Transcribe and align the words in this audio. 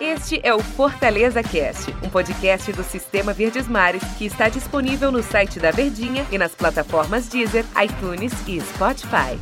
Este 0.00 0.40
é 0.42 0.54
o 0.54 0.60
Fortaleza 0.60 1.42
Cast, 1.42 1.90
um 2.02 2.08
podcast 2.08 2.72
do 2.72 2.82
Sistema 2.82 3.34
Verdes 3.34 3.68
Mares 3.68 4.02
que 4.16 4.24
está 4.24 4.48
disponível 4.48 5.12
no 5.12 5.22
site 5.22 5.60
da 5.60 5.70
Verdinha 5.70 6.24
e 6.32 6.38
nas 6.38 6.54
plataformas 6.54 7.28
Deezer, 7.28 7.66
iTunes 7.84 8.32
e 8.48 8.58
Spotify. 8.58 9.38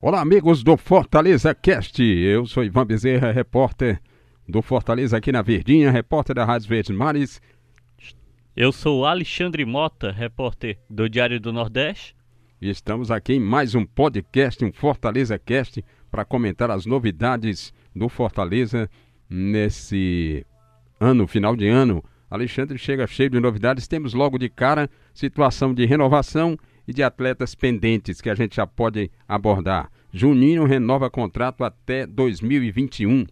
Olá, 0.00 0.22
amigos 0.22 0.62
do 0.62 0.74
Fortaleza 0.78 1.54
Cast. 1.54 2.02
Eu 2.02 2.46
sou 2.46 2.64
Ivan 2.64 2.86
Bezerra, 2.86 3.30
repórter 3.30 4.00
do 4.48 4.62
Fortaleza 4.62 5.18
aqui 5.18 5.30
na 5.30 5.42
Verdinha, 5.42 5.90
repórter 5.90 6.34
da 6.34 6.46
Rádio 6.46 6.68
Verdes 6.68 6.96
Mares. 6.96 7.42
Eu 8.56 8.72
sou 8.72 9.04
Alexandre 9.04 9.66
Mota, 9.66 10.10
repórter 10.10 10.78
do 10.88 11.10
Diário 11.10 11.38
do 11.38 11.52
Nordeste. 11.52 12.16
E 12.60 12.70
estamos 12.70 13.10
aqui 13.10 13.34
em 13.34 13.40
mais 13.40 13.74
um 13.74 13.84
podcast, 13.84 14.64
um 14.64 14.72
Fortaleza 14.72 15.38
Cast, 15.38 15.84
para 16.12 16.26
comentar 16.26 16.70
as 16.70 16.84
novidades 16.84 17.72
do 17.96 18.06
Fortaleza 18.06 18.88
nesse 19.30 20.44
ano, 21.00 21.26
final 21.26 21.56
de 21.56 21.66
ano. 21.66 22.04
Alexandre 22.30 22.76
chega 22.76 23.06
cheio 23.06 23.30
de 23.30 23.40
novidades. 23.40 23.88
Temos 23.88 24.12
logo 24.12 24.38
de 24.38 24.50
cara 24.50 24.90
situação 25.14 25.72
de 25.72 25.86
renovação 25.86 26.58
e 26.86 26.92
de 26.92 27.02
atletas 27.02 27.54
pendentes 27.54 28.20
que 28.20 28.28
a 28.28 28.34
gente 28.34 28.56
já 28.56 28.66
pode 28.66 29.10
abordar. 29.26 29.90
Juninho 30.12 30.64
renova 30.64 31.08
contrato 31.08 31.64
até 31.64 32.06
2021. 32.06 33.24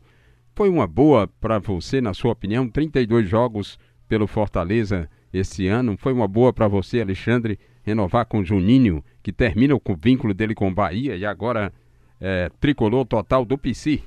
Foi 0.55 0.71
uma 0.71 0.87
boa 0.87 1.29
para 1.29 1.59
você, 1.59 2.01
na 2.01 2.15
sua 2.15 2.33
opinião? 2.33 2.67
32 2.67 3.29
jogos 3.29 3.79
pelo 4.09 4.27
Fortaleza 4.27 5.09
esse 5.31 5.67
ano. 5.67 5.99
Foi 5.99 6.15
uma 6.15 6.27
boa 6.27 6.51
para 6.51 6.67
você, 6.67 7.03
Alexandre, 7.03 7.59
renovar 7.83 8.25
com 8.25 8.43
Juninho, 8.43 9.05
que 9.23 9.33
termina 9.33 9.75
o 9.75 9.81
vínculo 10.01 10.33
dele 10.33 10.55
com 10.55 10.73
Bahia 10.73 11.15
e 11.17 11.27
agora 11.27 11.71
é, 12.21 12.51
tricolor 12.61 13.05
total 13.05 13.45
do 13.45 13.57
PC. 13.57 14.03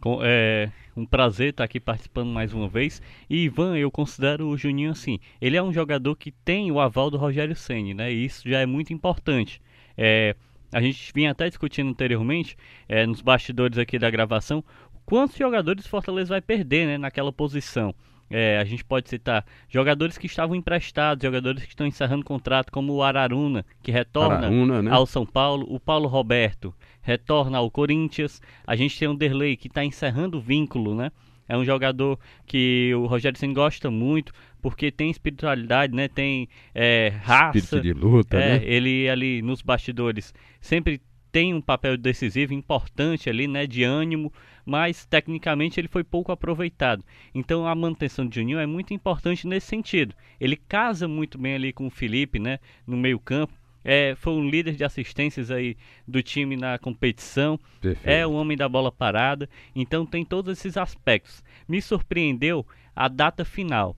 Com, 0.00 0.20
é 0.22 0.70
um 0.96 1.04
prazer 1.04 1.50
estar 1.50 1.64
aqui 1.64 1.78
participando 1.78 2.28
mais 2.28 2.54
uma 2.54 2.68
vez. 2.68 3.02
E 3.28 3.44
Ivan, 3.44 3.76
eu 3.76 3.90
considero 3.90 4.48
o 4.48 4.56
Juninho 4.56 4.90
assim. 4.90 5.18
Ele 5.40 5.56
é 5.56 5.62
um 5.62 5.72
jogador 5.72 6.16
que 6.16 6.30
tem 6.30 6.70
o 6.72 6.80
aval 6.80 7.10
do 7.10 7.18
Rogério 7.18 7.54
Ceni, 7.54 7.92
né? 7.92 8.12
E 8.12 8.24
isso 8.24 8.48
já 8.48 8.60
é 8.60 8.66
muito 8.66 8.92
importante. 8.92 9.60
É, 9.96 10.34
a 10.72 10.80
gente 10.80 11.12
vinha 11.14 11.30
até 11.30 11.48
discutindo 11.48 11.90
anteriormente, 11.90 12.56
é, 12.88 13.06
nos 13.06 13.20
bastidores 13.20 13.78
aqui 13.78 13.98
da 13.98 14.10
gravação, 14.10 14.64
quantos 15.04 15.36
jogadores 15.36 15.86
Fortaleza 15.86 16.30
vai 16.30 16.40
perder 16.40 16.86
né, 16.86 16.98
naquela 16.98 17.32
posição. 17.32 17.94
É, 18.28 18.58
a 18.58 18.64
gente 18.64 18.84
pode 18.84 19.08
citar 19.08 19.44
jogadores 19.68 20.18
que 20.18 20.26
estavam 20.26 20.56
emprestados, 20.56 21.22
jogadores 21.22 21.62
que 21.62 21.70
estão 21.70 21.86
encerrando 21.86 22.24
contrato, 22.24 22.72
como 22.72 22.92
o 22.92 23.02
Araruna, 23.02 23.64
que 23.82 23.92
retorna 23.92 24.38
Araruna, 24.38 24.82
né? 24.82 24.90
ao 24.90 25.06
São 25.06 25.24
Paulo, 25.24 25.66
o 25.68 25.78
Paulo 25.78 26.08
Roberto 26.08 26.74
retorna 27.00 27.58
ao 27.58 27.70
Corinthians, 27.70 28.42
a 28.66 28.74
gente 28.74 28.98
tem 28.98 29.06
o 29.06 29.14
Derlei 29.14 29.56
que 29.56 29.68
está 29.68 29.84
encerrando 29.84 30.38
o 30.38 30.40
vínculo, 30.40 30.94
né? 30.94 31.12
É 31.48 31.56
um 31.56 31.64
jogador 31.64 32.18
que 32.44 32.92
o 32.94 33.06
Rogério 33.06 33.38
Senna 33.38 33.54
gosta 33.54 33.88
muito, 33.90 34.32
porque 34.60 34.90
tem 34.90 35.10
espiritualidade, 35.10 35.94
né? 35.94 36.08
Tem 36.08 36.48
é, 36.74 37.12
raça. 37.22 37.58
Espírito 37.58 37.82
de 37.84 37.92
luta, 37.92 38.36
é, 38.36 38.58
né? 38.58 38.64
Ele 38.64 39.08
ali 39.08 39.40
nos 39.42 39.62
bastidores 39.62 40.34
sempre 40.60 41.00
tem 41.30 41.54
um 41.54 41.60
papel 41.60 41.96
decisivo, 41.96 42.52
importante 42.52 43.30
ali, 43.30 43.46
né? 43.46 43.66
De 43.66 43.84
ânimo, 43.84 44.32
mas 44.66 45.06
tecnicamente 45.06 45.78
ele 45.78 45.86
foi 45.86 46.02
pouco 46.02 46.32
aproveitado. 46.32 47.04
Então 47.32 47.66
a 47.66 47.74
manutenção 47.74 48.26
de 48.26 48.34
Juninho 48.34 48.58
é 48.58 48.66
muito 48.66 48.92
importante 48.92 49.46
nesse 49.46 49.68
sentido. 49.68 50.14
Ele 50.40 50.56
casa 50.56 51.06
muito 51.06 51.38
bem 51.38 51.54
ali 51.54 51.72
com 51.72 51.86
o 51.86 51.90
Felipe, 51.90 52.40
né? 52.40 52.58
No 52.84 52.96
meio 52.96 53.20
campo. 53.20 53.54
É, 53.84 54.16
foi 54.16 54.32
um 54.32 54.50
líder 54.50 54.74
de 54.74 54.82
assistências 54.82 55.48
aí 55.48 55.76
do 56.08 56.20
time 56.20 56.56
na 56.56 56.76
competição. 56.76 57.56
Perfeito. 57.80 58.08
É 58.08 58.26
o 58.26 58.32
homem 58.32 58.56
da 58.56 58.68
bola 58.68 58.90
parada. 58.90 59.48
Então 59.76 60.04
tem 60.04 60.24
todos 60.24 60.58
esses 60.58 60.76
aspectos. 60.76 61.44
Me 61.68 61.80
surpreendeu 61.80 62.66
a 62.96 63.06
data 63.06 63.44
final. 63.44 63.96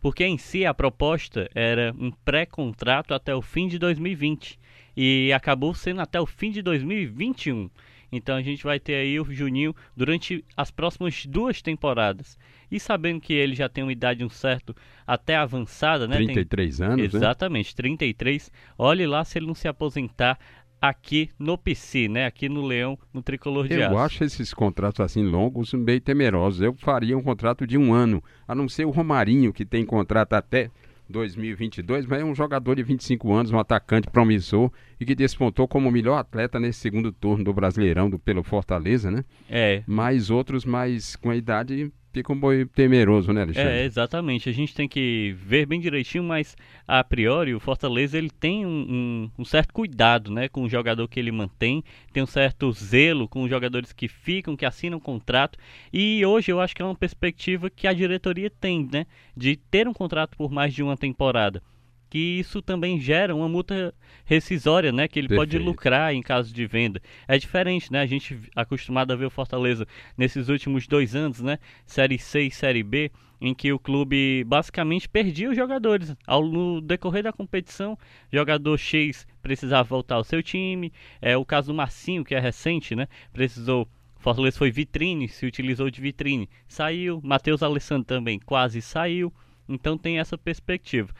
Porque 0.00 0.24
em 0.24 0.38
si 0.38 0.66
a 0.66 0.74
proposta 0.74 1.48
era 1.54 1.94
um 1.96 2.10
pré-contrato 2.10 3.14
até 3.14 3.32
o 3.32 3.42
fim 3.42 3.68
de 3.68 3.78
2020 3.78 4.58
e 4.96 5.32
acabou 5.32 5.72
sendo 5.74 6.00
até 6.00 6.20
o 6.20 6.26
fim 6.26 6.50
de 6.50 6.60
2021. 6.60 7.70
Então 8.12 8.36
a 8.36 8.42
gente 8.42 8.64
vai 8.64 8.80
ter 8.80 8.94
aí 8.94 9.20
o 9.20 9.24
Juninho 9.32 9.74
durante 9.96 10.44
as 10.56 10.70
próximas 10.70 11.24
duas 11.26 11.62
temporadas. 11.62 12.38
E 12.70 12.78
sabendo 12.78 13.20
que 13.20 13.32
ele 13.32 13.54
já 13.54 13.68
tem 13.68 13.82
uma 13.82 13.92
idade 13.92 14.24
um 14.24 14.28
certo 14.28 14.74
até 15.06 15.36
avançada, 15.36 16.06
né? 16.06 16.16
33 16.16 16.76
tem... 16.78 16.86
anos, 16.86 17.12
né? 17.12 17.18
Exatamente, 17.18 17.70
né? 17.70 17.76
33. 17.76 18.50
Olhe 18.78 19.06
lá 19.06 19.24
se 19.24 19.38
ele 19.38 19.46
não 19.46 19.54
se 19.54 19.66
aposentar 19.66 20.38
aqui 20.80 21.30
no 21.38 21.58
PC, 21.58 22.08
né? 22.08 22.26
Aqui 22.26 22.48
no 22.48 22.64
Leão, 22.64 22.98
no 23.12 23.22
Tricolor 23.22 23.68
de 23.68 23.74
Eu 23.74 23.86
Aço. 23.86 23.98
acho 23.98 24.24
esses 24.24 24.54
contratos 24.54 25.00
assim 25.00 25.22
longos 25.22 25.74
meio 25.74 26.00
temerosos. 26.00 26.62
Eu 26.62 26.74
faria 26.74 27.16
um 27.16 27.22
contrato 27.22 27.66
de 27.66 27.76
um 27.76 27.92
ano, 27.92 28.22
a 28.48 28.54
não 28.54 28.68
ser 28.68 28.86
o 28.86 28.90
Romarinho, 28.90 29.52
que 29.52 29.64
tem 29.64 29.84
contrato 29.84 30.32
até 30.32 30.70
2022, 31.10 32.06
mas 32.06 32.20
é 32.20 32.24
um 32.24 32.34
jogador 32.34 32.74
de 32.76 32.82
25 32.82 33.32
anos, 33.32 33.52
um 33.52 33.58
atacante 33.58 34.08
promissor 34.08 34.70
e 34.98 35.04
que 35.04 35.14
despontou 35.14 35.68
como 35.68 35.88
o 35.88 35.92
melhor 35.92 36.16
atleta 36.16 36.58
nesse 36.58 36.80
segundo 36.80 37.12
turno 37.12 37.44
do 37.44 37.52
Brasileirão 37.52 38.08
do, 38.08 38.18
pelo 38.18 38.42
Fortaleza, 38.42 39.10
né? 39.10 39.24
É. 39.48 39.82
Mas 39.86 40.30
outros 40.30 40.64
mais 40.64 41.16
com 41.16 41.30
a 41.30 41.36
idade 41.36 41.92
fica 42.12 42.32
um 42.32 42.38
boi 42.38 42.66
temeroso, 42.66 43.32
né, 43.32 43.42
Alexandre? 43.42 43.72
É, 43.72 43.84
exatamente. 43.84 44.48
A 44.48 44.52
gente 44.52 44.74
tem 44.74 44.88
que 44.88 45.34
ver 45.38 45.66
bem 45.66 45.80
direitinho, 45.80 46.24
mas 46.24 46.56
a 46.86 47.02
priori 47.02 47.54
o 47.54 47.60
Fortaleza 47.60 48.18
ele 48.18 48.30
tem 48.30 48.66
um, 48.66 48.68
um, 48.68 49.30
um, 49.38 49.44
certo 49.44 49.72
cuidado 49.72 50.30
né, 50.30 50.48
com 50.48 50.62
o 50.62 50.68
jogador 50.68 51.06
que 51.08 51.18
ele 51.18 51.32
mantém, 51.32 51.82
tem 52.12 52.22
um 52.22 52.26
certo 52.26 52.70
zelo 52.72 53.28
com 53.28 53.42
os 53.42 53.50
jogadores 53.50 53.92
que 53.92 54.08
ficam, 54.08 54.56
que 54.56 54.66
assinam 54.66 55.00
contrato. 55.00 55.58
E 55.92 56.24
hoje 56.24 56.52
eu 56.52 56.60
acho 56.60 56.74
que 56.74 56.82
é 56.82 56.84
uma 56.84 56.94
perspectiva 56.94 57.70
que 57.70 57.86
a 57.86 57.92
diretoria 57.92 58.50
tem, 58.50 58.88
né? 58.90 59.06
De 59.36 59.56
ter 59.56 59.88
um 59.88 59.92
contrato 59.92 60.36
por 60.36 60.50
mais 60.50 60.74
de 60.74 60.82
uma 60.82 60.96
temporada 60.96 61.62
que 62.10 62.18
isso 62.18 62.60
também 62.60 63.00
gera 63.00 63.34
uma 63.34 63.48
multa 63.48 63.94
rescisória, 64.24 64.90
né? 64.90 65.06
Que 65.06 65.20
ele 65.20 65.28
Perfeito. 65.28 65.52
pode 65.52 65.64
lucrar 65.64 66.12
em 66.12 66.20
caso 66.20 66.52
de 66.52 66.66
venda. 66.66 67.00
É 67.26 67.38
diferente, 67.38 67.90
né? 67.92 68.00
A 68.00 68.06
gente 68.06 68.36
acostumado 68.54 69.12
a 69.12 69.16
ver 69.16 69.26
o 69.26 69.30
Fortaleza 69.30 69.86
nesses 70.18 70.48
últimos 70.48 70.88
dois 70.88 71.14
anos, 71.14 71.40
né? 71.40 71.58
Série 71.86 72.18
C 72.18 72.42
e 72.42 72.50
Série 72.50 72.82
B, 72.82 73.12
em 73.40 73.54
que 73.54 73.72
o 73.72 73.78
clube 73.78 74.42
basicamente 74.44 75.08
perdia 75.08 75.48
os 75.48 75.56
jogadores. 75.56 76.16
Ao 76.26 76.44
no 76.44 76.80
decorrer 76.80 77.22
da 77.22 77.32
competição, 77.32 77.96
jogador 78.32 78.76
X 78.76 79.24
precisava 79.40 79.88
voltar 79.88 80.16
ao 80.16 80.24
seu 80.24 80.42
time. 80.42 80.92
É 81.22 81.36
o 81.36 81.44
caso 81.44 81.68
do 81.68 81.74
Marcinho, 81.74 82.24
que 82.24 82.34
é 82.34 82.40
recente, 82.40 82.96
né? 82.96 83.06
Precisou 83.32 83.88
Fortaleza 84.18 84.58
foi 84.58 84.70
vitrine, 84.70 85.28
se 85.28 85.46
utilizou 85.46 85.88
de 85.88 85.98
vitrine, 86.00 86.48
saiu. 86.68 87.20
Matheus 87.22 87.62
Alessandro 87.62 88.04
também 88.04 88.38
quase 88.38 88.82
saiu. 88.82 89.32
Então 89.66 89.96
tem 89.96 90.18
essa 90.18 90.36
perspectiva. 90.36 91.10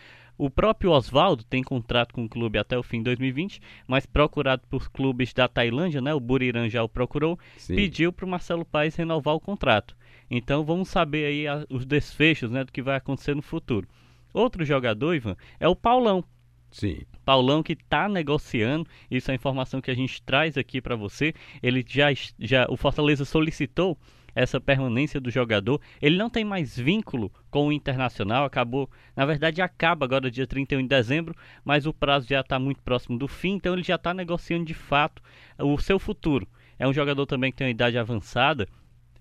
O 0.40 0.48
próprio 0.48 0.92
Oswaldo 0.92 1.44
tem 1.44 1.62
contrato 1.62 2.14
com 2.14 2.24
o 2.24 2.28
clube 2.28 2.58
até 2.58 2.78
o 2.78 2.82
fim 2.82 2.96
de 2.96 3.04
2020, 3.04 3.60
mas 3.86 4.06
procurado 4.06 4.62
por 4.70 4.90
clubes 4.90 5.34
da 5.34 5.46
Tailândia, 5.46 6.00
né, 6.00 6.14
o 6.14 6.18
Buriram 6.18 6.66
já 6.66 6.82
o 6.82 6.88
procurou, 6.88 7.38
Sim. 7.58 7.76
pediu 7.76 8.10
para 8.10 8.24
o 8.24 8.28
Marcelo 8.28 8.64
Paes 8.64 8.96
renovar 8.96 9.34
o 9.34 9.40
contrato. 9.40 9.94
Então 10.30 10.64
vamos 10.64 10.88
saber 10.88 11.26
aí 11.26 11.46
a, 11.46 11.66
os 11.68 11.84
desfechos 11.84 12.50
né, 12.50 12.64
do 12.64 12.72
que 12.72 12.80
vai 12.80 12.96
acontecer 12.96 13.36
no 13.36 13.42
futuro. 13.42 13.86
Outro 14.32 14.64
jogador, 14.64 15.14
Ivan, 15.14 15.36
é 15.60 15.68
o 15.68 15.76
Paulão. 15.76 16.24
Sim. 16.70 17.02
Paulão 17.22 17.62
que 17.62 17.74
está 17.74 18.08
negociando, 18.08 18.88
isso 19.10 19.30
é 19.30 19.32
a 19.32 19.34
informação 19.34 19.82
que 19.82 19.90
a 19.90 19.94
gente 19.94 20.22
traz 20.22 20.56
aqui 20.56 20.80
para 20.80 20.96
você. 20.96 21.34
Ele 21.62 21.84
já, 21.86 22.06
já, 22.38 22.66
o 22.70 22.78
Fortaleza 22.78 23.26
solicitou 23.26 23.98
essa 24.34 24.60
permanência 24.60 25.20
do 25.20 25.30
jogador. 25.30 25.80
Ele 26.00 26.16
não 26.16 26.30
tem 26.30 26.44
mais 26.44 26.76
vínculo 26.76 27.32
com 27.50 27.68
o 27.68 27.72
Internacional, 27.72 28.44
acabou, 28.44 28.88
na 29.16 29.26
verdade 29.26 29.62
acaba 29.62 30.04
agora 30.04 30.30
dia 30.30 30.46
31 30.46 30.82
de 30.82 30.88
dezembro, 30.88 31.34
mas 31.64 31.86
o 31.86 31.92
prazo 31.92 32.28
já 32.28 32.40
está 32.40 32.58
muito 32.58 32.82
próximo 32.82 33.18
do 33.18 33.28
fim, 33.28 33.54
então 33.54 33.72
ele 33.72 33.82
já 33.82 33.96
está 33.96 34.14
negociando 34.14 34.64
de 34.64 34.74
fato 34.74 35.22
o 35.58 35.78
seu 35.78 35.98
futuro. 35.98 36.46
É 36.78 36.86
um 36.88 36.92
jogador 36.92 37.26
também 37.26 37.50
que 37.50 37.58
tem 37.58 37.66
uma 37.66 37.72
idade 37.72 37.98
avançada, 37.98 38.66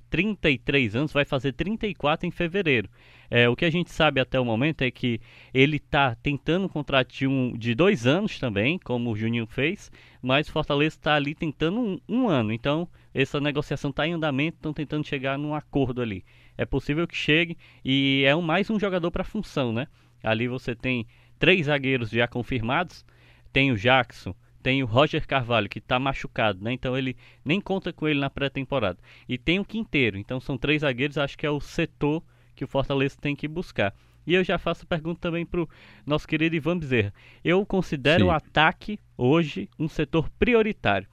33 0.09 0.95
anos, 0.95 1.13
vai 1.13 1.23
fazer 1.23 1.53
34 1.53 2.27
em 2.27 2.31
fevereiro. 2.31 2.89
É, 3.29 3.47
o 3.47 3.55
que 3.55 3.65
a 3.65 3.69
gente 3.69 3.91
sabe 3.91 4.19
até 4.19 4.39
o 4.39 4.45
momento 4.45 4.81
é 4.81 4.89
que 4.89 5.21
ele 5.53 5.77
está 5.77 6.15
tentando 6.15 6.65
um 6.65 6.69
contrato 6.69 7.13
de, 7.13 7.27
um, 7.27 7.55
de 7.55 7.75
dois 7.75 8.07
anos 8.07 8.39
também, 8.39 8.79
como 8.79 9.11
o 9.11 9.15
Juninho 9.15 9.45
fez, 9.45 9.91
mas 10.21 10.47
o 10.47 10.51
Fortaleza 10.51 10.95
está 10.95 11.15
ali 11.15 11.35
tentando 11.35 11.79
um, 11.79 11.99
um, 12.09 12.27
ano. 12.27 12.51
Então, 12.51 12.87
essa 13.13 13.39
negociação 13.39 13.89
está 13.89 14.07
em 14.07 14.13
andamento, 14.13 14.57
estão 14.57 14.73
tentando 14.73 15.05
chegar 15.05 15.37
num 15.37 15.53
acordo 15.53 16.01
ali. 16.01 16.23
É 16.57 16.65
possível 16.65 17.07
que 17.07 17.15
chegue 17.15 17.57
e 17.83 18.23
é 18.25 18.35
um, 18.35 18.41
mais 18.41 18.69
um 18.69 18.79
jogador 18.79 19.11
para 19.11 19.23
função, 19.23 19.71
né? 19.73 19.87
Ali 20.23 20.47
você 20.47 20.75
tem 20.75 21.07
três 21.37 21.67
zagueiros 21.67 22.09
já 22.09 22.27
confirmados, 22.27 23.05
tem 23.51 23.71
o 23.71 23.77
Jackson, 23.77 24.35
tem 24.61 24.83
o 24.83 24.85
Roger 24.85 25.25
Carvalho, 25.25 25.69
que 25.69 25.79
está 25.79 25.97
machucado, 25.97 26.63
né? 26.63 26.73
Então 26.73 26.97
ele 26.97 27.15
nem 27.43 27.61
conta 27.61 27.93
com 27.93 28.07
ele 28.07 28.19
na 28.19 28.29
pré-temporada. 28.29 28.99
E 29.27 29.37
tem 29.37 29.59
o 29.59 29.65
Quinteiro, 29.65 30.17
então 30.17 30.39
são 30.39 30.57
três 30.57 30.81
zagueiros, 30.81 31.17
acho 31.17 31.37
que 31.37 31.45
é 31.45 31.49
o 31.49 31.61
setor 31.61 32.23
que 32.55 32.63
o 32.63 32.67
Fortaleza 32.67 33.17
tem 33.19 33.35
que 33.35 33.47
buscar. 33.47 33.93
E 34.27 34.33
eu 34.33 34.43
já 34.43 34.59
faço 34.59 34.83
a 34.83 34.87
pergunta 34.87 35.19
também 35.21 35.45
para 35.45 35.61
o 35.61 35.69
nosso 36.05 36.27
querido 36.27 36.55
Ivan 36.55 36.77
Bezerra. 36.77 37.13
Eu 37.43 37.65
considero 37.65 38.25
Sim. 38.25 38.27
o 38.27 38.31
ataque 38.31 38.99
hoje 39.17 39.69
um 39.79 39.87
setor 39.87 40.29
prioritário. 40.37 41.07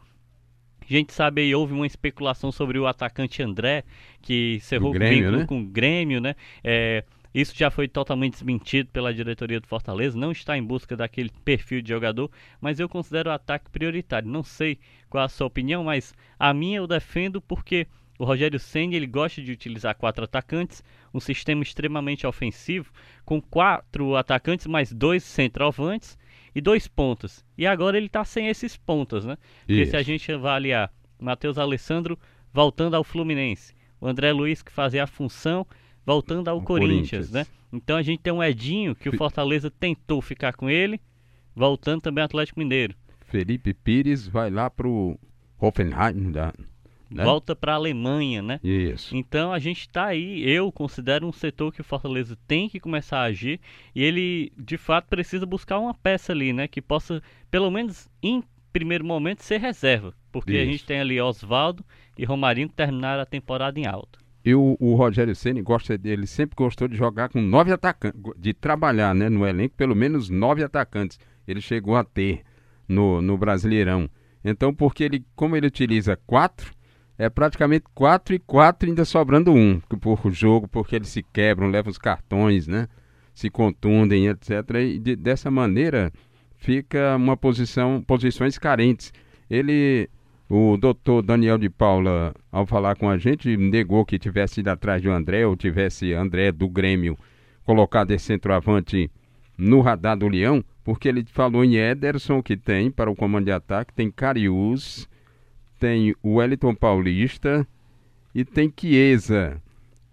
A 0.88 0.92
gente 0.92 1.12
sabe 1.12 1.42
aí, 1.42 1.54
houve 1.54 1.72
uma 1.72 1.86
especulação 1.86 2.52
sobre 2.52 2.78
o 2.78 2.86
atacante 2.86 3.42
André, 3.42 3.84
que 4.22 4.60
cerrou 4.60 4.92
Grêmio, 4.92 5.30
com, 5.30 5.36
né? 5.36 5.46
com 5.46 5.60
o 5.60 5.64
Grêmio, 5.64 6.20
né? 6.20 6.36
É, 6.62 7.02
isso 7.34 7.52
já 7.54 7.70
foi 7.70 7.86
totalmente 7.86 8.34
desmentido 8.34 8.88
pela 8.90 9.12
diretoria 9.12 9.60
do 9.60 9.66
Fortaleza, 9.66 10.16
não 10.16 10.32
está 10.32 10.56
em 10.56 10.62
busca 10.62 10.96
daquele 10.96 11.30
perfil 11.44 11.82
de 11.82 11.90
jogador, 11.90 12.30
mas 12.60 12.80
eu 12.80 12.88
considero 12.88 13.28
o 13.28 13.32
ataque 13.32 13.68
prioritário. 13.68 14.26
Não 14.26 14.42
sei 14.42 14.78
qual 15.10 15.24
a 15.24 15.28
sua 15.28 15.46
opinião, 15.46 15.84
mas 15.84 16.14
a 16.38 16.54
minha 16.54 16.78
eu 16.78 16.86
defendo 16.86 17.40
porque 17.40 17.86
o 18.18 18.24
Rogério 18.24 18.58
Senna 18.58 18.94
ele 18.94 19.06
gosta 19.06 19.42
de 19.42 19.52
utilizar 19.52 19.94
quatro 19.96 20.24
atacantes, 20.24 20.82
um 21.12 21.20
sistema 21.20 21.62
extremamente 21.62 22.26
ofensivo, 22.26 22.90
com 23.24 23.40
quatro 23.40 24.16
atacantes 24.16 24.66
mais 24.66 24.90
dois 24.92 25.22
centroavantes 25.22 26.16
e 26.56 26.60
dois 26.62 26.88
pontas. 26.88 27.44
E 27.58 27.66
agora 27.66 27.98
ele 27.98 28.06
está 28.06 28.24
sem 28.24 28.48
esses 28.48 28.78
pontas, 28.78 29.26
né? 29.26 29.36
Porque 29.66 29.82
Isso. 29.82 29.90
se 29.90 29.96
a 29.98 30.02
gente 30.02 30.32
avaliar 30.32 30.90
Matheus 31.20 31.58
Alessandro 31.58 32.18
voltando 32.50 32.94
ao 32.94 33.04
Fluminense, 33.04 33.74
o 34.00 34.08
André 34.08 34.32
Luiz 34.32 34.62
que 34.62 34.72
fazia 34.72 35.04
a 35.04 35.06
função 35.06 35.66
voltando 36.04 36.48
ao 36.48 36.62
Corinthians, 36.62 37.28
Corinthians. 37.28 37.30
né? 37.30 37.46
Então 37.70 37.98
a 37.98 38.02
gente 38.02 38.20
tem 38.20 38.32
um 38.32 38.42
Edinho 38.42 38.94
que 38.94 39.10
o 39.10 39.16
Fortaleza 39.18 39.70
tentou 39.70 40.22
ficar 40.22 40.54
com 40.54 40.70
ele, 40.70 40.98
voltando 41.54 42.00
também 42.00 42.22
ao 42.22 42.26
Atlético 42.26 42.58
Mineiro. 42.58 42.94
Felipe 43.26 43.74
Pires 43.74 44.26
vai 44.26 44.50
lá 44.50 44.70
pro 44.70 45.20
Hoffenheim, 45.60 46.32
da, 46.32 46.54
né? 47.10 47.24
Volta 47.24 47.54
para 47.54 47.72
a 47.72 47.76
Alemanha, 47.76 48.42
né? 48.42 48.60
Isso. 48.62 49.16
Então 49.16 49.52
a 49.52 49.58
gente 49.58 49.80
está 49.80 50.06
aí, 50.06 50.42
eu 50.48 50.70
considero 50.72 51.26
um 51.26 51.32
setor 51.32 51.72
que 51.72 51.80
o 51.80 51.84
Fortaleza 51.84 52.36
tem 52.46 52.68
que 52.68 52.80
começar 52.80 53.18
a 53.18 53.24
agir 53.24 53.60
e 53.94 54.02
ele 54.02 54.52
de 54.58 54.76
fato 54.76 55.08
precisa 55.08 55.46
buscar 55.46 55.78
uma 55.78 55.94
peça 55.94 56.32
ali, 56.32 56.52
né, 56.52 56.66
que 56.66 56.82
possa 56.82 57.22
pelo 57.50 57.70
menos 57.70 58.08
em 58.22 58.42
primeiro 58.72 59.04
momento 59.04 59.42
ser 59.42 59.58
reserva, 59.58 60.12
porque 60.30 60.52
a 60.52 60.62
Isso. 60.62 60.72
gente 60.72 60.84
tem 60.84 61.00
ali 61.00 61.20
Oswaldo 61.20 61.84
e 62.18 62.24
Romarinho 62.24 62.68
que 62.68 62.74
terminaram 62.74 63.22
a 63.22 63.26
temporada 63.26 63.78
em 63.78 63.86
alta. 63.86 64.18
E 64.44 64.54
o, 64.54 64.76
o 64.78 64.94
Rogério 64.94 65.34
Ceni 65.34 65.60
gosta 65.60 65.98
dele, 65.98 66.24
sempre 66.26 66.54
gostou 66.54 66.86
de 66.86 66.96
jogar 66.96 67.28
com 67.28 67.40
nove 67.40 67.72
atacantes, 67.72 68.20
de 68.36 68.54
trabalhar 68.54 69.12
né, 69.12 69.28
no 69.28 69.44
elenco 69.44 69.74
pelo 69.76 69.96
menos 69.96 70.28
nove 70.30 70.62
atacantes. 70.62 71.18
Ele 71.48 71.60
chegou 71.60 71.96
a 71.96 72.04
ter 72.04 72.42
no, 72.88 73.20
no 73.20 73.36
Brasileirão. 73.36 74.08
Então, 74.44 74.72
porque 74.72 75.02
ele, 75.02 75.24
como 75.34 75.56
ele 75.56 75.66
utiliza 75.66 76.16
quatro, 76.26 76.72
é 77.18 77.28
praticamente 77.28 77.84
quatro 77.94 78.34
e 78.34 78.38
quatro, 78.38 78.88
ainda 78.88 79.04
sobrando 79.04 79.52
um 79.52 79.80
por 80.00 80.30
jogo, 80.30 80.68
porque 80.68 80.96
eles 80.96 81.08
se 81.08 81.22
quebram, 81.22 81.68
levam 81.68 81.90
os 81.90 81.98
cartões, 81.98 82.66
né? 82.66 82.88
Se 83.34 83.50
contundem, 83.50 84.28
etc. 84.28 84.50
E 84.82 84.98
de- 84.98 85.16
dessa 85.16 85.50
maneira 85.50 86.12
fica 86.56 87.16
uma 87.16 87.36
posição, 87.36 88.02
posições 88.02 88.58
carentes. 88.58 89.12
Ele 89.48 90.08
o 90.48 90.76
doutor 90.76 91.22
Daniel 91.22 91.58
de 91.58 91.68
Paula, 91.68 92.32
ao 92.52 92.64
falar 92.64 92.94
com 92.94 93.10
a 93.10 93.18
gente, 93.18 93.56
negou 93.56 94.04
que 94.04 94.16
tivesse 94.18 94.60
ido 94.60 94.70
atrás 94.70 95.02
de 95.02 95.08
André, 95.08 95.44
ou 95.44 95.56
tivesse 95.56 96.12
André 96.12 96.52
do 96.52 96.68
Grêmio 96.68 97.18
colocado 97.64 98.12
esse 98.12 98.26
centroavante 98.26 99.10
no 99.58 99.80
radar 99.80 100.16
do 100.16 100.28
Leão, 100.28 100.64
porque 100.84 101.08
ele 101.08 101.24
falou 101.26 101.64
em 101.64 101.74
Ederson, 101.76 102.40
que 102.40 102.56
tem 102.56 102.92
para 102.92 103.10
o 103.10 103.16
comando 103.16 103.46
de 103.46 103.50
ataque, 103.50 103.92
tem 103.92 104.08
Cariús, 104.08 105.08
tem 105.78 106.14
o 106.22 106.34
Wellington 106.34 106.74
Paulista 106.74 107.66
e 108.34 108.44
tem 108.44 108.72
Chiesa. 108.74 109.60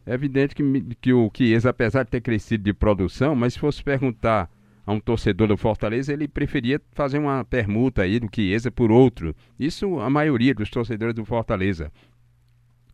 É 0.05 0.13
evidente 0.13 0.53
que, 0.53 0.95
que 0.99 1.13
o 1.13 1.31
Chiesa, 1.35 1.69
apesar 1.69 2.03
de 2.03 2.11
ter 2.11 2.21
crescido 2.21 2.63
de 2.63 2.73
produção, 2.73 3.35
mas 3.35 3.53
se 3.53 3.59
fosse 3.59 3.83
perguntar 3.83 4.49
a 4.85 4.91
um 4.91 4.99
torcedor 4.99 5.47
do 5.47 5.57
Fortaleza, 5.57 6.11
ele 6.11 6.27
preferia 6.27 6.81
fazer 6.91 7.17
uma 7.17 7.43
permuta 7.45 8.01
aí 8.01 8.19
do 8.19 8.29
Chiesa 8.33 8.69
por 8.69 8.91
outro. 8.91 9.33
Isso 9.57 9.99
a 9.99 10.09
maioria 10.09 10.53
dos 10.53 10.69
torcedores 10.69 11.15
do 11.15 11.23
Fortaleza. 11.23 11.91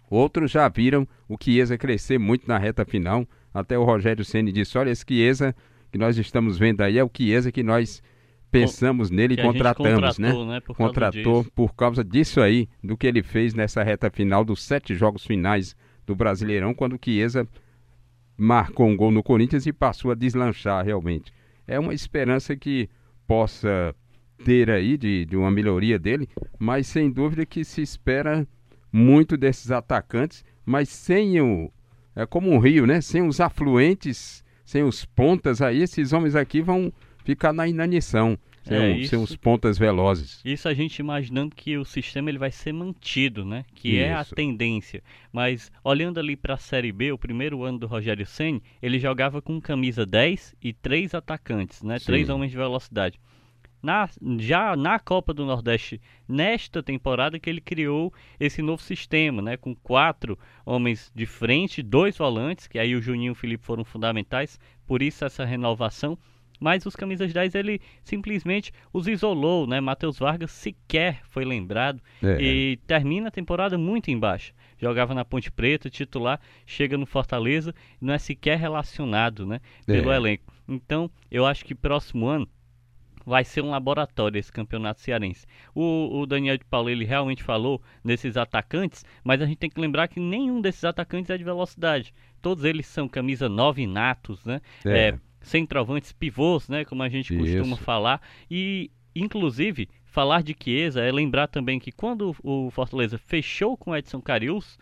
Outros 0.10 0.52
já 0.52 0.68
viram 0.68 1.08
o 1.28 1.36
Chiesa 1.42 1.78
crescer 1.78 2.18
muito 2.20 2.48
na 2.48 2.58
reta 2.58 2.86
final. 2.86 3.28
Até 3.54 3.78
o 3.78 3.84
Rogério 3.84 4.24
Ceni 4.24 4.52
disse: 4.52 4.78
olha, 4.78 4.92
esse 4.92 5.06
Chiesa 5.08 5.56
que 5.92 5.98
nós 5.98 6.18
estamos 6.18 6.58
vendo 6.58 6.82
aí 6.82 6.98
é 6.98 7.04
o 7.04 7.10
Chiesa 7.12 7.52
que 7.52 7.64
nós 7.64 8.02
pensamos 8.52 9.10
nele 9.10 9.36
e 9.36 9.42
contratamos, 9.42 10.18
né? 10.18 10.30
contratou, 10.30 10.46
né, 10.46 10.60
por 10.60 10.76
causa 10.76 10.94
Contratou 10.94 11.40
disso. 11.42 11.52
por 11.54 11.76
causa 11.76 12.04
disso 12.04 12.42
aí, 12.42 12.68
do 12.84 12.98
que 12.98 13.08
ele 13.08 13.22
fez 13.22 13.54
nessa 13.54 13.84
reta 13.84 14.10
final 14.10 14.44
dos 14.44 14.64
sete 14.64 14.96
jogos 14.96 15.26
finais 15.26 15.76
do 16.06 16.16
Brasileirão, 16.16 16.74
quando 16.74 16.94
o 16.94 17.00
Chiesa 17.04 17.48
marcou 18.38 18.88
um 18.88 18.96
gol 18.96 19.12
no 19.12 19.22
Corinthians 19.22 19.66
e 19.66 19.74
passou 19.74 20.12
a 20.12 20.16
deslanchar 20.16 20.84
realmente. 20.84 21.32
É 21.68 21.80
uma 21.80 21.94
esperança 21.94 22.56
que 22.56 22.90
possa 23.28 23.94
ter 24.44 24.72
aí 24.72 24.98
de, 24.98 25.26
de 25.26 25.36
uma 25.36 25.52
melhoria 25.52 26.00
dele, 26.00 26.28
mas 26.58 26.88
sem 26.88 27.12
dúvida 27.12 27.46
que 27.46 27.64
se 27.64 27.82
espera 27.82 28.48
muito 28.92 29.38
desses 29.38 29.70
atacantes, 29.72 30.44
mas 30.66 30.90
sem 30.90 31.40
o. 31.42 31.72
É 32.16 32.26
como 32.26 32.50
um 32.50 32.58
rio, 32.58 32.88
né? 32.88 33.02
Sem 33.02 33.22
os 33.28 33.40
afluentes, 33.40 34.44
sem 34.66 34.84
os 34.84 35.06
pontas 35.06 35.62
aí, 35.62 35.82
esses 35.82 36.12
homens 36.14 36.36
aqui 36.36 36.62
vão 36.62 36.92
ficar 37.36 37.54
na 37.54 37.68
inanição. 37.68 38.38
Sem, 38.64 38.78
É, 38.78 38.90
o- 38.94 38.98
isso- 38.98 39.18
os 39.24 39.36
pontas 39.36 39.78
velozes. 39.78 40.42
Isso 40.44 40.68
a 40.68 40.74
gente 40.74 41.00
imaginando 41.00 41.56
que 41.56 41.78
o 41.78 41.86
sistema 41.86 42.30
ele 42.30 42.38
vai 42.38 42.52
ser 42.52 42.74
mantido, 42.74 43.46
né? 43.46 43.64
Que 43.74 43.98
é 43.98 44.14
a 44.14 44.22
Isso. 44.22 44.36
tendência. 44.36 45.02
Mas 45.32 45.72
olhando 45.84 46.20
ali 46.20 46.36
para 46.36 46.56
a 46.56 46.58
Série 46.58 46.92
B, 46.92 47.12
o 47.12 47.18
primeiro 47.18 47.64
ano 47.64 47.80
do 47.80 47.88
Rogério 47.88 48.26
Ceni, 48.26 48.62
ele 48.82 49.00
jogava 49.00 49.42
com 49.42 49.60
camisa 49.62 50.06
10 50.06 50.54
e 50.62 50.74
três 50.74 51.14
atacantes, 51.16 51.82
né? 51.82 51.98
Sim. 52.00 52.06
Três 52.06 52.30
homens 52.30 52.52
de 52.52 52.58
velocidade. 52.58 53.20
Na, 53.82 54.10
já 54.40 54.76
na 54.76 55.00
Copa 55.00 55.34
do 55.34 55.46
Nordeste, 55.46 56.02
nesta 56.28 56.84
temporada 56.84 57.40
que 57.40 57.50
ele 57.50 57.62
criou 57.62 58.14
esse 58.38 58.62
novo 58.62 58.84
sistema, 58.84 59.42
né? 59.42 59.56
Com 59.56 59.74
quatro 59.74 60.38
homens 60.66 61.10
de 61.16 61.26
frente, 61.26 61.82
dois 61.82 62.18
volantes, 62.18 62.68
que 62.68 62.78
aí 62.78 62.94
o 62.94 63.02
Juninho 63.02 63.30
e 63.30 63.32
o 63.32 63.36
Felipe 63.36 63.66
foram 63.66 63.86
fundamentais, 63.86 64.60
por 64.86 65.02
isso 65.02 65.24
essa 65.24 65.46
renovação. 65.46 66.18
Mas 66.60 66.86
os 66.86 66.96
camisas 66.96 67.32
10 67.32 67.56
ele 67.56 67.80
simplesmente 68.04 68.72
os 68.92 69.08
isolou, 69.08 69.66
né? 69.66 69.80
Matheus 69.80 70.20
Vargas 70.20 70.52
sequer 70.52 71.22
foi 71.30 71.46
lembrado 71.46 72.02
É. 72.22 72.42
e 72.42 72.78
termina 72.86 73.30
a 73.30 73.32
temporada 73.32 73.78
muito 73.78 74.12
embaixo. 74.12 74.54
Jogava 74.78 75.14
na 75.14 75.24
Ponte 75.26 75.52
Preta, 75.52 75.90
titular, 75.90 76.40
chega 76.66 76.98
no 76.98 77.06
Fortaleza, 77.06 77.74
não 78.00 78.14
é 78.14 78.18
sequer 78.18 78.58
relacionado, 78.60 79.46
né? 79.46 79.60
Pelo 79.86 80.12
É. 80.12 80.16
elenco. 80.18 80.54
Então, 80.68 81.10
eu 81.32 81.46
acho 81.46 81.64
que 81.66 81.74
próximo 81.76 82.28
ano 82.28 82.48
vai 83.26 83.44
ser 83.44 83.62
um 83.62 83.70
laboratório 83.70 84.40
esse 84.40 84.52
campeonato 84.52 85.02
cearense. 85.02 85.46
O, 85.76 86.20
o 86.22 86.26
Daniel 86.26 86.58
de 86.58 86.66
Paulo 86.66 86.90
ele 86.90 87.06
realmente 87.06 87.44
falou 87.44 87.82
nesses 88.04 88.36
atacantes, 88.38 89.06
mas 89.24 89.42
a 89.42 89.46
gente 89.46 89.58
tem 89.58 89.70
que 89.70 89.80
lembrar 89.80 90.08
que 90.08 90.20
nenhum 90.20 90.60
desses 90.62 90.84
atacantes 90.84 91.30
é 91.30 91.38
de 91.38 91.44
velocidade. 91.44 92.14
Todos 92.42 92.64
eles 92.64 92.88
são 92.88 93.08
camisa 93.08 93.48
9 93.48 93.86
natos, 93.86 94.44
né? 94.46 94.62
É. 94.86 95.10
É, 95.10 95.20
centroavantes 95.42 96.12
pivôs, 96.12 96.68
né? 96.68 96.86
Como 96.86 97.04
a 97.04 97.10
gente 97.10 97.36
costuma 97.36 97.76
Isso. 97.76 97.84
falar. 97.84 98.22
E, 98.50 98.92
inclusive, 99.16 99.90
falar 100.06 100.44
de 100.44 100.56
Chiesa 100.60 101.02
é 101.02 101.12
lembrar 101.12 101.48
também 101.48 101.80
que 101.80 101.92
quando 101.92 102.36
o 102.44 102.70
Fortaleza 102.72 103.18
fechou 103.18 103.78
com 103.78 103.92
o 103.92 103.96
Edson 103.96 104.22
Carius, 104.22 104.78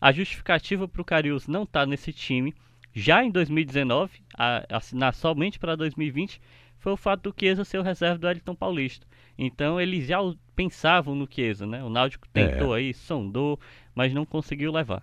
a 0.00 0.12
justificativa 0.12 0.86
para 0.86 1.02
o 1.02 1.04
Carius 1.04 1.46
não 1.46 1.64
estar 1.64 1.86
nesse 1.86 2.12
time 2.12 2.54
já 2.94 3.22
em 3.22 3.30
2019, 3.30 4.20
a, 4.36 4.64
assinar 4.70 5.14
somente 5.14 5.58
para 5.58 5.76
2020, 5.76 6.40
foi 6.78 6.92
o 6.92 6.96
fato 6.96 7.30
do 7.30 7.34
Chiesa 7.38 7.64
ser 7.64 7.78
o 7.78 7.82
reserva 7.82 8.18
do 8.18 8.28
Elton 8.28 8.54
Paulista. 8.54 9.06
Então 9.36 9.80
eles 9.80 10.06
já 10.06 10.18
pensavam 10.54 11.14
no 11.14 11.28
Chiesa, 11.30 11.66
né? 11.66 11.82
O 11.82 11.88
Náutico 11.88 12.28
tentou 12.28 12.72
aí, 12.74 12.92
sondou, 12.92 13.58
mas 13.94 14.12
não 14.12 14.24
conseguiu 14.24 14.72
levar. 14.72 15.02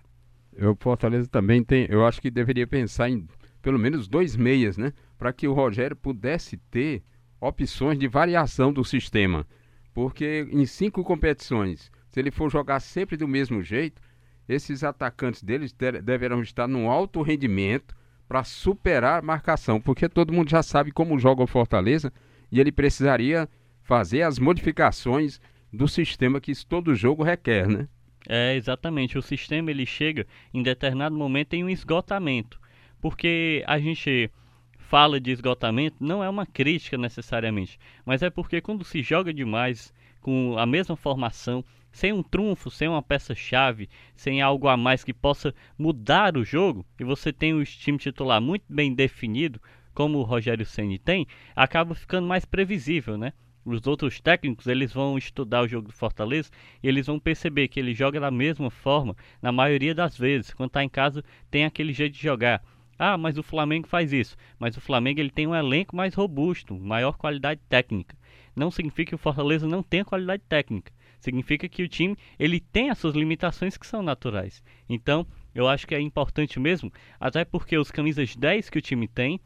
O 0.58 0.76
Fortaleza 0.80 1.28
também 1.30 1.64
tem, 1.64 1.86
eu 1.90 2.06
acho 2.06 2.22
que 2.22 2.32
deveria 2.32 2.66
pensar 2.66 3.10
em 3.10 3.28
pelo 3.66 3.80
menos 3.80 4.08
dois 4.08 4.36
meias, 4.36 4.78
né? 4.78 4.94
Para 5.18 5.34
que 5.34 5.48
o 5.48 5.54
Rogério 5.54 5.96
pudesse 5.96 6.56
ter 6.56 7.02
opções 7.42 7.98
de 7.98 8.08
variação 8.08 8.72
do 8.72 8.86
sistema. 8.86 9.44
Porque 9.92 10.48
em 10.52 10.68
cinco 10.68 11.04
competições, 11.04 11.92
se 12.08 12.20
ele 12.20 12.30
for 12.30 12.48
jogar 12.52 12.80
sempre 12.80 13.18
do 13.18 13.28
mesmo 13.28 13.64
jeito, 13.64 14.00
esses 14.48 14.84
atacantes 14.84 15.42
deles 15.42 15.76
deverão 16.04 16.44
estar 16.44 16.68
num 16.68 16.92
alto 16.92 17.24
rendimento 17.24 17.96
para 18.28 18.44
superar 18.44 19.18
a 19.18 19.26
marcação. 19.26 19.82
Porque 19.82 20.08
todo 20.08 20.32
mundo 20.32 20.52
já 20.52 20.62
sabe 20.62 20.92
como 20.92 21.18
joga 21.18 21.42
o 21.42 21.48
Fortaleza 21.48 22.14
e 22.52 22.60
ele 22.60 22.72
precisaria 22.72 23.50
fazer 23.82 24.22
as 24.22 24.38
modificações 24.38 25.42
do 25.74 25.88
sistema 25.88 26.40
que 26.40 26.54
todo 26.68 26.94
jogo 26.94 27.24
requer, 27.24 27.68
né? 27.68 27.88
É, 28.30 28.56
exatamente. 28.56 29.18
O 29.18 29.24
sistema 29.24 29.72
ele 29.72 29.88
chega 29.88 30.28
em 30.54 30.62
determinado 30.62 31.16
momento 31.16 31.56
em 31.56 31.64
um 31.64 31.70
esgotamento. 31.70 32.64
Porque 33.02 33.64
a 33.68 33.78
gente 33.80 34.30
fala 34.78 35.20
de 35.20 35.32
esgotamento 35.32 35.98
não 36.00 36.24
é 36.24 36.30
uma 36.30 36.46
crítica 36.46 36.98
necessariamente, 36.98 37.80
mas 38.06 38.22
é 38.22 38.30
porque 38.30 38.62
quando 38.62 38.84
se 38.84 39.02
joga 39.02 39.34
demais 39.34 39.94
com 40.22 40.58
a 40.58 40.66
mesma 40.66 40.96
formação, 40.96 41.64
sem 41.92 42.12
um 42.12 42.22
trunfo, 42.22 42.70
sem 42.70 42.88
uma 42.88 43.02
peça-chave, 43.02 43.90
sem 44.16 44.42
algo 44.42 44.68
a 44.68 44.76
mais 44.76 45.04
que 45.04 45.14
possa 45.14 45.54
mudar 45.78 46.36
o 46.38 46.44
jogo, 46.44 46.86
e 47.00 47.04
você 47.04 47.32
tem 47.32 47.54
o 47.54 47.64
time 47.64 47.98
titular 47.98 48.42
muito 48.42 48.66
bem 48.70 48.94
definido, 48.94 49.62
como 49.94 50.18
o 50.18 50.24
Rogério 50.24 50.66
Ceni 50.66 51.00
tem, 51.00 51.26
acaba 51.56 51.96
ficando 51.96 52.28
mais 52.28 52.44
previsível, 52.44 53.18
né? 53.18 53.34
os 53.66 53.88
outros 53.88 54.22
técnicos 54.22 54.68
eles 54.68 54.94
vão 54.94 55.18
estudar 55.18 55.64
o 55.64 55.68
jogo 55.68 55.88
do 55.88 55.94
Fortaleza 55.94 56.52
e 56.84 56.88
eles 56.88 57.08
vão 57.08 57.20
perceber 57.20 57.68
que 57.68 57.80
ele 57.80 57.96
joga 57.96 58.20
da 58.20 58.30
mesma 58.30 58.70
forma 58.70 59.16
na 59.42 59.52
maioria 59.52 59.96
das 59.96 60.16
vezes. 60.16 60.54
Quando 60.54 60.70
está 60.70 60.84
em 60.84 60.90
casa, 60.90 61.24
tem 61.50 61.66
aquele 61.66 61.92
jeito 61.92 62.14
de 62.14 62.22
jogar. 62.22 62.64
Ah, 62.98 63.18
mas 63.18 63.38
o 63.38 63.44
Flamengo 63.44 63.88
faz 63.88 64.14
isso. 64.14 64.38
Mas 64.58 64.78
o 64.78 64.82
Flamengo 64.82 65.20
ele 65.20 65.30
tem 65.30 65.48
um 65.48 65.56
elenco 65.56 65.96
mais 65.96 66.14
robusto, 66.14 66.78
maior 66.80 67.18
qualidade 67.18 67.62
técnica. 67.68 68.16
Não 68.56 68.72
significa 68.72 69.10
que 69.10 69.16
o 69.16 69.20
Fortaleza 69.20 69.68
não 69.68 69.84
tenha 69.84 70.06
qualidade 70.06 70.44
técnica. 70.48 70.92
Significa 71.20 71.68
que 71.68 71.84
o 71.84 71.88
time 71.90 72.16
ele 72.38 72.60
tem 72.60 72.90
as 72.90 72.98
suas 72.98 73.16
limitações 73.16 73.78
que 73.78 73.88
são 73.88 74.02
naturais. 74.02 74.64
Então, 74.88 75.26
eu 75.54 75.68
acho 75.68 75.88
que 75.88 75.96
é 75.96 76.00
importante 76.00 76.60
mesmo, 76.60 76.92
até 77.20 77.44
porque 77.44 77.78
os 77.78 77.92
camisas 77.92 78.36
10 78.36 78.70
que 78.70 78.78
o 78.78 78.82
time 78.82 79.08
tem, 79.08 79.40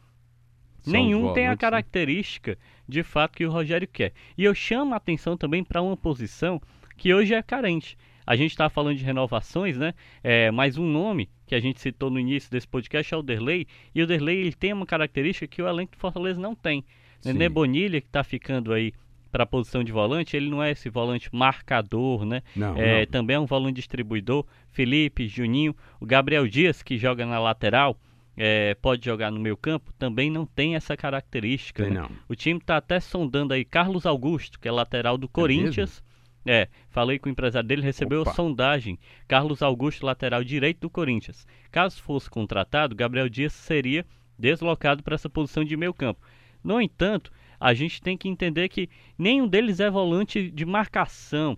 são 0.82 0.94
nenhum 0.94 1.34
tem 1.34 1.48
a 1.48 1.52
né? 1.52 1.58
característica 1.58 2.58
de 2.88 3.04
fato 3.04 3.36
que 3.36 3.46
o 3.46 3.52
Rogério 3.52 3.88
quer. 3.88 4.14
E 4.38 4.44
eu 4.44 4.54
chamo 4.54 4.94
a 4.94 4.98
atenção 4.98 5.38
também 5.38 5.64
para 5.64 5.82
uma 5.82 5.98
posição 5.98 6.62
que 6.98 7.14
hoje 7.14 7.34
é 7.34 7.42
carente. 7.42 7.98
A 8.26 8.36
gente 8.36 8.52
está 8.52 8.70
falando 8.70 8.98
de 8.98 9.04
renovações, 9.04 9.78
né? 9.78 9.94
É, 10.24 10.52
mas 10.52 10.78
um 10.78 10.86
nome 10.86 11.30
que 11.50 11.56
a 11.56 11.60
gente 11.60 11.82
citou 11.82 12.12
no 12.12 12.20
início 12.20 12.50
desse 12.52 12.68
podcast 12.68 13.12
é 13.12 13.18
o 13.18 13.24
Derlei. 13.24 13.66
E 13.94 14.04
o 14.04 14.08
Derlei 14.08 14.38
ele 14.38 14.54
tem 14.54 14.72
uma 14.72 14.86
característica 14.86 15.48
que 15.48 15.62
o 15.64 15.68
elenco 15.68 15.94
do 15.94 15.98
Fortaleza 15.98 16.40
não 16.40 16.54
tem. 16.54 16.86
Nenê 17.26 17.50
Bonilha, 17.50 18.00
que 18.00 18.06
está 18.06 18.24
ficando 18.24 18.72
aí 18.72 18.94
para 19.32 19.44
a 19.44 19.48
posição 19.48 19.84
de 19.84 19.92
volante, 19.92 20.38
ele 20.38 20.48
não 20.48 20.62
é 20.62 20.72
esse 20.72 20.90
volante 20.90 21.28
marcador, 21.34 22.24
né? 22.24 22.44
Não, 22.56 22.78
é, 22.78 23.00
não. 23.00 23.06
Também 23.08 23.36
é 23.36 23.40
um 23.40 23.48
volante 23.48 23.78
distribuidor. 23.78 24.46
Felipe, 24.72 25.28
Juninho, 25.28 25.76
o 26.00 26.06
Gabriel 26.06 26.48
Dias, 26.48 26.84
que 26.84 27.00
joga 27.00 27.26
na 27.26 27.40
lateral, 27.40 28.00
é, 28.38 28.76
pode 28.76 29.04
jogar 29.04 29.32
no 29.32 29.40
meio 29.40 29.58
campo, 29.58 29.92
também 29.98 30.30
não 30.30 30.46
tem 30.46 30.76
essa 30.76 30.96
característica. 30.96 31.84
Tem 31.84 31.94
né? 31.94 32.02
não. 32.02 32.12
O 32.28 32.36
time 32.36 32.60
está 32.60 32.78
até 32.78 33.00
sondando 33.00 33.56
aí 33.56 33.66
Carlos 33.66 34.06
Augusto, 34.06 34.60
que 34.60 34.68
é 34.68 34.72
lateral 34.72 35.18
do 35.18 35.28
Corinthians. 35.28 36.04
É, 36.52 36.68
falei 36.90 37.20
com 37.20 37.30
o 37.30 37.32
empresário 37.32 37.68
dele, 37.70 37.84
recebeu 37.84 38.22
Opa. 38.22 38.32
a 38.32 38.34
sondagem. 38.34 38.98
Carlos 39.28 39.62
Augusto, 39.62 40.04
lateral 40.04 40.44
direito 40.44 40.80
do 40.80 40.90
Corinthians. 40.90 41.46
Caso 41.72 42.02
fosse 42.02 42.28
contratado, 42.28 42.96
Gabriel 42.96 43.30
Dias 43.30 43.54
seria 43.54 44.04
deslocado 44.36 45.04
para 45.04 45.14
essa 45.14 45.30
posição 45.30 45.64
de 45.64 45.78
meio 45.78 45.94
campo. 45.94 46.20
No 46.64 46.82
entanto, 46.82 47.32
a 47.60 47.72
gente 47.76 48.02
tem 48.02 48.18
que 48.18 48.28
entender 48.28 48.68
que 48.68 48.90
nenhum 49.16 49.48
deles 49.48 49.80
é 49.80 49.92
volante 49.92 50.50
de 50.50 50.66
marcação. 50.66 51.56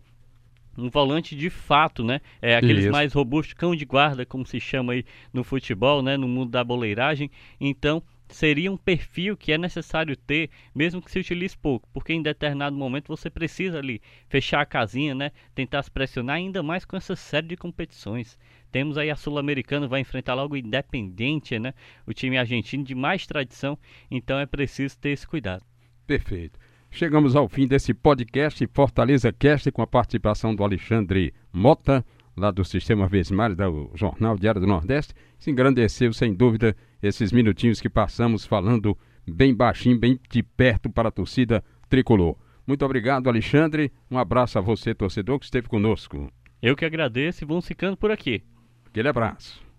Um 0.78 0.90
volante 0.90 1.38
de 1.38 1.50
fato, 1.50 2.04
né? 2.04 2.20
É 2.42 2.58
aqueles 2.58 2.84
Isso. 2.84 2.92
mais 2.92 3.14
robustos, 3.14 3.54
cão 3.54 3.74
de 3.74 3.86
guarda, 3.86 4.26
como 4.26 4.46
se 4.46 4.60
chama 4.60 4.92
aí 4.92 5.06
no 5.32 5.42
futebol, 5.42 6.02
né? 6.02 6.18
No 6.18 6.28
mundo 6.28 6.52
da 6.52 6.66
boleiragem. 6.66 7.32
Então, 7.62 8.04
seria 8.36 8.72
um 8.72 8.78
perfil 8.78 9.36
que 9.36 9.52
é 9.52 9.58
necessário 9.58 10.16
ter, 10.16 10.50
mesmo 10.74 11.02
que 11.02 11.12
se 11.12 11.20
utilize 11.20 11.58
pouco, 11.58 11.88
porque 11.94 12.14
em 12.14 12.22
determinado 12.22 12.76
momento 12.76 13.08
você 13.08 13.30
precisa 13.30 13.80
ali 13.80 14.02
fechar 14.28 14.62
a 14.62 14.66
casinha, 14.66 15.14
né? 15.14 15.32
Tentar 15.54 15.84
se 15.84 15.92
pressionar 15.92 16.38
ainda 16.38 16.64
mais 16.64 16.86
com 16.86 16.96
essa 16.96 17.16
série 17.16 17.48
de 17.48 17.58
competições. 17.58 18.38
Temos 18.72 18.98
aí 18.98 19.10
a 19.10 19.16
Sul-Americana, 19.16 19.88
vai 19.88 20.00
enfrentar 20.00 20.34
logo 20.34 20.54
o 20.54 20.58
Independente, 20.58 21.60
né? 21.60 21.74
O 22.08 22.14
time 22.14 22.38
argentino 22.38 22.84
de 22.84 22.96
mais 22.96 23.28
tradição, 23.28 23.78
então 24.10 24.40
é 24.40 24.46
preciso 24.46 24.98
ter 24.98 25.10
esse 25.10 25.28
cuidado. 25.28 25.64
Perfeito. 26.08 26.60
Chegamos 26.90 27.36
ao 27.38 27.48
fim 27.48 27.68
desse 27.68 27.94
podcast 27.94 28.68
Fortaleza 28.74 29.32
Cast 29.32 29.72
com 29.72 29.82
a 29.82 29.88
participação 29.88 30.54
do 30.54 30.64
Alexandre 30.64 31.34
Mota, 31.52 32.06
lá 32.36 32.52
do 32.52 32.64
Sistema 32.64 33.08
Vesmar, 33.08 33.54
do 33.56 33.92
Jornal 33.96 34.38
Diário 34.38 34.62
do 34.62 34.68
Nordeste. 34.68 35.14
Se 35.38 35.52
engrandeceu, 35.52 36.14
sem 36.14 36.34
dúvida, 36.34 36.76
esses 37.02 37.32
minutinhos 37.32 37.82
que 37.82 37.90
passamos 37.90 38.46
falando 38.46 38.98
bem 39.28 39.54
baixinho, 39.54 40.00
bem 40.00 40.20
de 40.30 40.44
perto 40.44 40.90
para 40.90 41.10
a 41.10 41.12
torcida 41.12 41.64
tricolor. 41.90 42.36
Muito 42.66 42.86
obrigado, 42.86 43.28
Alexandre. 43.28 43.92
Um 44.10 44.18
abraço 44.18 44.58
a 44.58 44.62
você, 44.62 44.94
torcedor, 44.94 45.40
que 45.40 45.46
esteve 45.46 45.68
conosco. 45.68 46.32
Eu 46.62 46.76
que 46.76 46.86
agradeço 46.86 47.44
e 47.44 47.48
vamos 47.48 47.68
ficando 47.68 47.98
por 47.98 48.12
aqui. 48.12 48.44
Aquele 48.86 49.08
abraço. 49.08 49.71